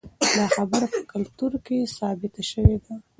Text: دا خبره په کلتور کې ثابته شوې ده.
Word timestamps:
دا 0.35 0.45
خبره 0.55 0.85
په 0.93 0.99
کلتور 1.11 1.51
کې 1.65 1.91
ثابته 1.97 2.41
شوې 2.51 2.77
ده. 2.85 2.93